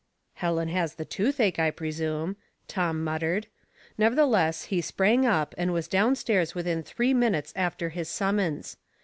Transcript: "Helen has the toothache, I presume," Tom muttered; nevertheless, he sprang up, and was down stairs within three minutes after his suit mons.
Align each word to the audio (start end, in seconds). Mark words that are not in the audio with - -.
"Helen 0.41 0.69
has 0.69 0.95
the 0.95 1.05
toothache, 1.05 1.59
I 1.59 1.69
presume," 1.69 2.35
Tom 2.67 3.03
muttered; 3.03 3.45
nevertheless, 3.99 4.63
he 4.63 4.81
sprang 4.81 5.27
up, 5.27 5.53
and 5.59 5.71
was 5.71 5.87
down 5.87 6.15
stairs 6.15 6.55
within 6.55 6.81
three 6.81 7.13
minutes 7.13 7.53
after 7.55 7.89
his 7.89 8.09
suit 8.09 8.33
mons. 8.33 8.77